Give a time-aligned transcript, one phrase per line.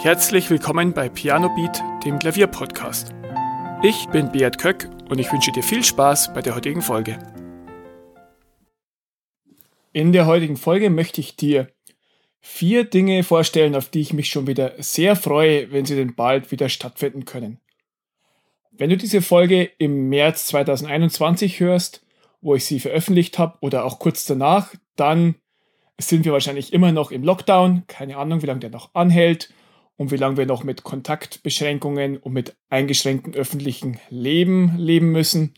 [0.00, 3.12] Herzlich willkommen bei Piano Beat, dem Klavierpodcast.
[3.82, 7.18] Ich bin Beat Köck und ich wünsche dir viel Spaß bei der heutigen Folge.
[9.92, 11.66] In der heutigen Folge möchte ich dir
[12.38, 16.52] vier Dinge vorstellen, auf die ich mich schon wieder sehr freue, wenn sie denn bald
[16.52, 17.58] wieder stattfinden können.
[18.70, 22.06] Wenn du diese Folge im März 2021 hörst,
[22.40, 25.34] wo ich sie veröffentlicht habe, oder auch kurz danach, dann
[26.00, 27.82] sind wir wahrscheinlich immer noch im Lockdown.
[27.88, 29.52] Keine Ahnung, wie lange der noch anhält
[29.98, 35.54] und wie lange wir noch mit Kontaktbeschränkungen und mit eingeschränktem öffentlichen Leben leben müssen.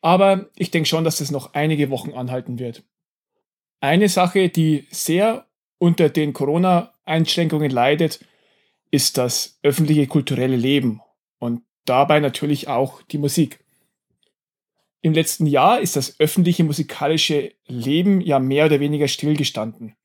[0.00, 2.84] Aber ich denke schon, dass es noch einige Wochen anhalten wird.
[3.80, 5.46] Eine Sache, die sehr
[5.78, 8.24] unter den Corona-Einschränkungen leidet,
[8.92, 11.02] ist das öffentliche kulturelle Leben
[11.38, 13.58] und dabei natürlich auch die Musik.
[15.00, 19.96] Im letzten Jahr ist das öffentliche musikalische Leben ja mehr oder weniger stillgestanden.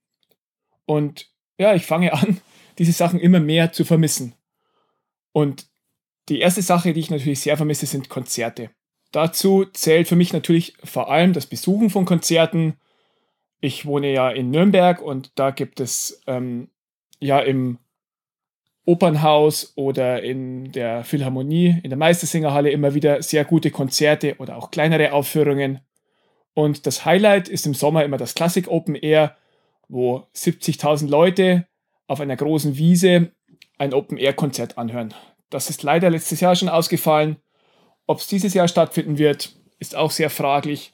[0.86, 2.42] Und ja, ich fange an,
[2.78, 4.36] diese Sachen immer mehr zu vermissen.
[5.32, 5.68] Und
[6.30, 8.70] die erste Sache, die ich natürlich sehr vermisse, sind Konzerte.
[9.12, 12.76] Dazu zählt für mich natürlich vor allem das Besuchen von Konzerten.
[13.60, 16.70] Ich wohne ja in Nürnberg und da gibt es ähm,
[17.20, 17.78] ja im
[18.86, 24.72] Opernhaus oder in der Philharmonie, in der Meistersingerhalle immer wieder sehr gute Konzerte oder auch
[24.72, 25.80] kleinere Aufführungen.
[26.54, 29.38] Und das Highlight ist im Sommer immer das Classic Open Air,
[29.88, 31.68] wo 70.000 Leute
[32.08, 33.32] auf einer großen Wiese
[33.78, 35.14] ein Open-Air-Konzert anhören.
[35.50, 37.38] Das ist leider letztes Jahr schon ausgefallen.
[38.08, 40.94] Ob es dieses Jahr stattfinden wird, ist auch sehr fraglich.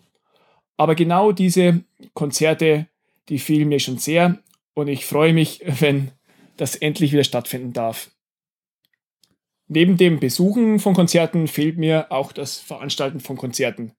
[0.78, 2.88] Aber genau diese Konzerte,
[3.30, 4.40] die fehlen mir schon sehr
[4.74, 6.12] und ich freue mich, wenn
[6.58, 8.12] das endlich wieder stattfinden darf.
[9.68, 13.94] Neben dem Besuchen von Konzerten fehlt mir auch das Veranstalten von Konzerten.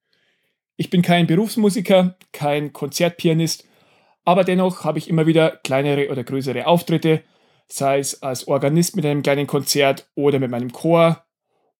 [0.75, 3.65] Ich bin kein Berufsmusiker, kein Konzertpianist
[4.23, 7.23] aber dennoch habe ich immer wieder kleinere oder größere Auftritte,
[7.67, 11.25] sei es als Organist mit einem kleinen Konzert oder mit meinem Chor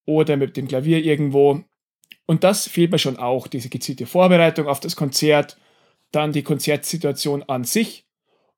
[0.05, 1.63] oder mit dem Klavier irgendwo.
[2.25, 5.57] Und das fehlt mir schon auch, diese gezielte Vorbereitung auf das Konzert,
[6.11, 8.05] dann die Konzertsituation an sich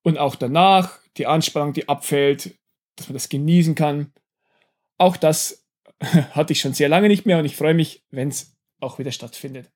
[0.04, 2.56] und auch danach die Anspannung, die abfällt,
[2.96, 4.14] dass man das genießen kann.
[4.98, 5.66] Auch das
[6.32, 9.12] hatte ich schon sehr lange nicht mehr und ich freue mich, wenn es auch wieder
[9.12, 9.72] stattfindet.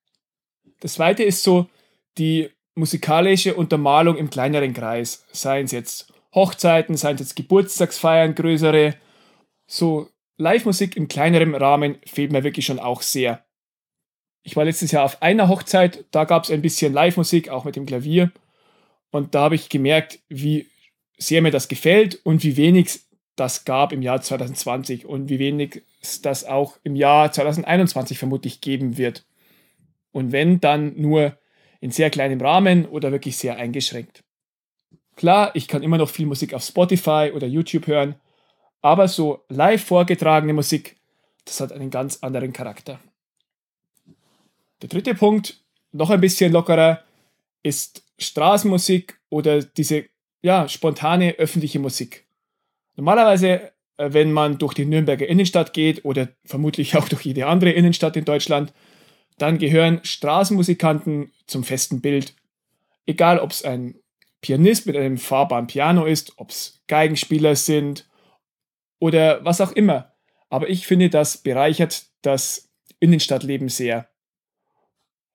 [0.80, 1.70] Das zweite ist so
[2.18, 5.26] die musikalische Untermalung im kleineren Kreis.
[5.32, 8.96] Seien es jetzt Hochzeiten, seien es jetzt Geburtstagsfeiern, größere.
[9.66, 13.44] So Live-Musik im kleineren Rahmen fehlt mir wirklich schon auch sehr.
[14.44, 17.76] Ich war letztes Jahr auf einer Hochzeit, da gab es ein bisschen Live-Musik, auch mit
[17.76, 18.32] dem Klavier.
[19.10, 20.68] Und da habe ich gemerkt, wie
[21.18, 23.02] sehr mir das gefällt und wie wenig
[23.36, 28.62] das gab im Jahr 2020 und wie wenig es das auch im Jahr 2021 vermutlich
[28.62, 29.26] geben wird.
[30.12, 31.38] Und wenn, dann nur
[31.88, 34.22] in sehr kleinem Rahmen oder wirklich sehr eingeschränkt.
[35.16, 38.16] Klar, ich kann immer noch viel Musik auf Spotify oder YouTube hören,
[38.82, 40.98] aber so live vorgetragene Musik,
[41.46, 43.00] das hat einen ganz anderen Charakter.
[44.82, 47.04] Der dritte Punkt, noch ein bisschen lockerer,
[47.64, 50.08] ist Straßenmusik oder diese
[50.42, 52.28] ja, spontane öffentliche Musik.
[52.98, 57.72] Normalerweise, äh, wenn man durch die Nürnberger Innenstadt geht oder vermutlich auch durch jede andere
[57.72, 58.74] Innenstadt in Deutschland,
[59.38, 62.36] dann gehören Straßenmusikanten zum festen Bild.
[63.06, 63.96] Egal, ob es ein
[64.42, 68.08] Pianist mit einem fahrbaren Piano ist, ob es Geigenspieler sind
[69.00, 70.14] oder was auch immer.
[70.50, 74.10] Aber ich finde, das bereichert das Innenstadtleben sehr.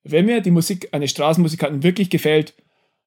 [0.02, 2.54] Wenn mir die Musik eines Straßenmusikanten wirklich gefällt,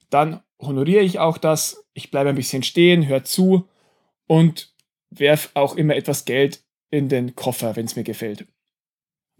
[0.09, 1.85] dann honoriere ich auch das.
[1.93, 3.67] Ich bleibe ein bisschen stehen, höre zu
[4.27, 4.73] und
[5.09, 8.47] werfe auch immer etwas Geld in den Koffer, wenn es mir gefällt.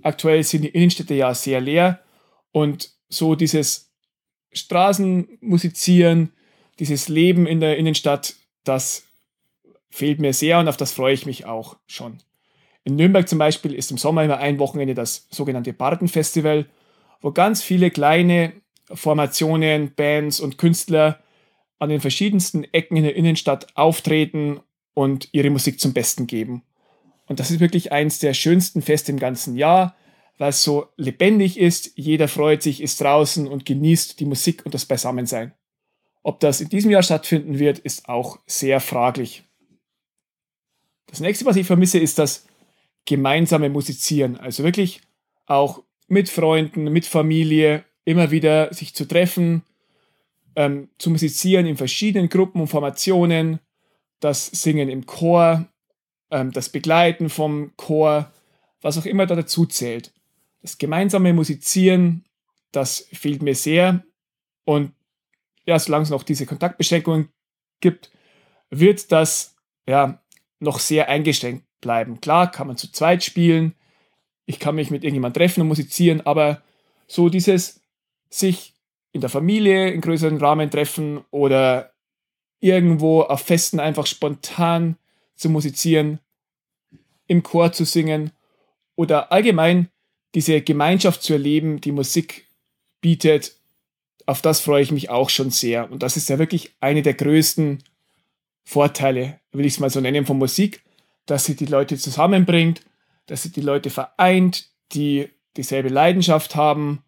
[0.03, 2.01] Aktuell sind die Innenstädte ja sehr leer
[2.51, 3.91] und so dieses
[4.51, 6.31] Straßenmusizieren,
[6.79, 9.03] dieses Leben in der Innenstadt, das
[9.89, 12.17] fehlt mir sehr und auf das freue ich mich auch schon.
[12.83, 16.67] In Nürnberg zum Beispiel ist im Sommer immer ein Wochenende das sogenannte Bartenfestival,
[17.22, 18.53] wo ganz viele kleine
[18.94, 21.19] Formationen, Bands und Künstler
[21.80, 24.59] an den verschiedensten Ecken in der Innenstadt auftreten
[24.94, 26.63] und ihre Musik zum Besten geben.
[27.27, 29.95] Und das ist wirklich eins der schönsten Feste im ganzen Jahr,
[30.38, 31.92] weil es so lebendig ist.
[31.95, 35.54] Jeder freut sich, ist draußen und genießt die Musik und das Beisammensein.
[36.24, 39.44] Ob das in diesem Jahr stattfinden wird, ist auch sehr fraglich.
[41.07, 42.48] Das nächste, was ich vermisse, ist das
[43.06, 44.38] gemeinsame Musizieren.
[44.38, 45.01] Also wirklich
[45.45, 49.63] auch mit Freunden, mit Familie, immer wieder sich zu treffen,
[50.56, 53.60] ähm, zu musizieren in verschiedenen Gruppen und Formationen,
[54.19, 55.68] das Singen im Chor,
[56.31, 58.31] ähm, das Begleiten vom Chor,
[58.81, 60.13] was auch immer da dazu zählt.
[60.62, 62.25] Das gemeinsame Musizieren,
[62.72, 64.04] das fehlt mir sehr.
[64.63, 64.94] Und
[65.66, 67.30] ja, solange es noch diese Kontaktbeschränkungen
[67.80, 68.12] gibt,
[68.69, 69.56] wird das
[69.88, 70.22] ja
[70.60, 72.22] noch sehr eingeschränkt bleiben.
[72.22, 73.75] Klar, kann man zu zweit spielen,
[74.45, 76.62] ich kann mich mit irgendjemandem treffen und musizieren, aber
[77.07, 77.81] so dieses
[78.30, 78.74] sich
[79.12, 81.94] in der Familie in größeren Rahmen treffen oder
[82.60, 84.98] irgendwo auf Festen einfach spontan
[85.35, 86.19] zu musizieren,
[87.27, 88.31] im Chor zu singen
[88.95, 89.89] oder allgemein
[90.33, 92.47] diese Gemeinschaft zu erleben, die Musik
[93.01, 93.55] bietet,
[94.25, 95.91] auf das freue ich mich auch schon sehr.
[95.91, 97.83] Und das ist ja wirklich eine der größten
[98.63, 100.83] Vorteile, will ich es mal so nennen, von Musik,
[101.25, 102.81] dass sie die Leute zusammenbringt,
[103.27, 107.03] dass sie die Leute vereint, die dieselbe Leidenschaft haben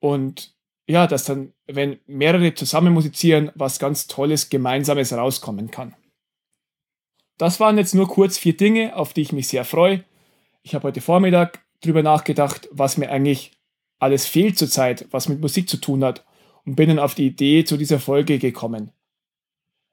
[0.00, 0.54] und
[0.88, 5.94] ja, dass dann, wenn mehrere zusammen musizieren, was ganz Tolles, Gemeinsames rauskommen kann.
[7.38, 10.04] Das waren jetzt nur kurz vier Dinge, auf die ich mich sehr freue.
[10.62, 13.52] Ich habe heute Vormittag drüber nachgedacht, was mir eigentlich
[13.98, 16.24] alles fehlt zurzeit, was mit Musik zu tun hat
[16.64, 18.90] und bin dann auf die Idee zu dieser Folge gekommen.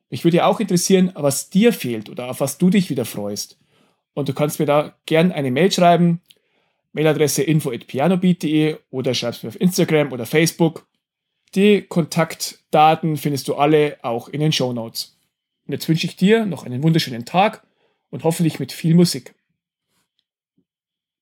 [0.10, 3.58] Mich würde auch interessieren, was dir fehlt oder auf was du dich wieder freust.
[4.14, 6.22] Und du kannst mir da gern eine Mail schreiben.
[6.92, 10.86] Mailadresse info.pianobeat.de oder schreibst mir auf Instagram oder Facebook.
[11.56, 15.18] Die Kontaktdaten findest du alle auch in den Show Notes.
[15.66, 17.66] Und jetzt wünsche ich dir noch einen wunderschönen Tag
[18.10, 19.34] und hoffentlich mit viel Musik.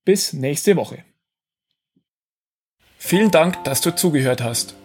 [0.04, 1.04] Bis nächste Woche.
[2.98, 4.76] Vielen Dank, dass du zugehört hast.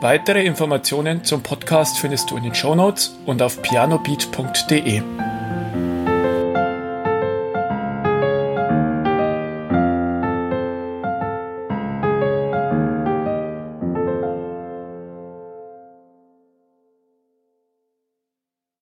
[0.00, 5.35] Weitere Informationen zum Podcast findest du in den Show Notes und auf pianobeat.de.